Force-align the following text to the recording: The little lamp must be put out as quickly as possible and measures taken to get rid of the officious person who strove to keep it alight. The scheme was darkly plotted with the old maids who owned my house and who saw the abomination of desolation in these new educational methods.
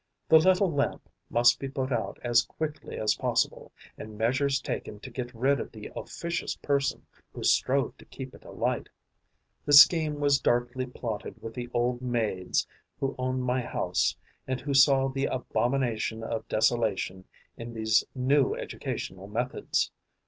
The 0.29 0.39
little 0.39 0.71
lamp 0.71 1.07
must 1.29 1.59
be 1.59 1.69
put 1.69 1.91
out 1.91 2.17
as 2.23 2.41
quickly 2.41 2.97
as 2.97 3.13
possible 3.13 3.71
and 3.99 4.17
measures 4.17 4.59
taken 4.59 4.99
to 4.99 5.11
get 5.11 5.31
rid 5.31 5.59
of 5.59 5.71
the 5.71 5.91
officious 5.95 6.55
person 6.55 7.05
who 7.31 7.43
strove 7.43 7.95
to 7.99 8.05
keep 8.05 8.33
it 8.33 8.43
alight. 8.43 8.89
The 9.63 9.73
scheme 9.73 10.19
was 10.19 10.39
darkly 10.39 10.87
plotted 10.87 11.39
with 11.39 11.53
the 11.53 11.69
old 11.71 12.01
maids 12.01 12.65
who 12.99 13.13
owned 13.19 13.43
my 13.43 13.61
house 13.61 14.15
and 14.47 14.59
who 14.59 14.73
saw 14.73 15.07
the 15.07 15.25
abomination 15.27 16.23
of 16.23 16.47
desolation 16.47 17.25
in 17.55 17.75
these 17.75 18.03
new 18.15 18.55
educational 18.55 19.27
methods. 19.27 19.91